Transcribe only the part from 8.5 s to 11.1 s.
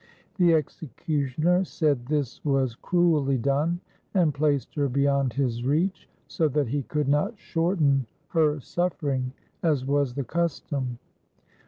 suffering, as was the custom.